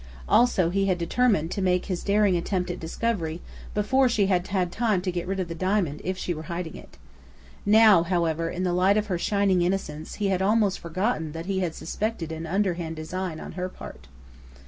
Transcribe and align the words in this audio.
Also 0.27 0.71
he 0.71 0.87
had 0.87 0.97
determined 0.97 1.51
to 1.51 1.61
make 1.61 1.85
his 1.85 2.01
daring 2.03 2.35
attempt 2.35 2.71
at 2.71 2.79
discovery 2.79 3.39
before 3.75 4.09
she 4.09 4.25
had 4.25 4.43
time 4.73 4.99
to 4.99 5.11
get 5.11 5.27
rid 5.27 5.39
of 5.39 5.47
the 5.47 5.53
diamond 5.53 6.01
if 6.03 6.17
she 6.17 6.33
were 6.33 6.41
hiding 6.49 6.75
it. 6.75 6.97
Now, 7.67 8.01
however, 8.01 8.49
in 8.49 8.63
the 8.63 8.73
light 8.73 8.97
of 8.97 9.05
her 9.13 9.19
shining 9.19 9.61
innocence, 9.61 10.15
he 10.15 10.29
had 10.29 10.41
almost 10.41 10.79
forgotten 10.79 11.33
that 11.33 11.45
he 11.45 11.59
had 11.59 11.75
suspected 11.75 12.31
an 12.31 12.47
underhand 12.47 12.95
design 12.95 13.39
on 13.39 13.51
her 13.51 13.69
part. 13.69 14.07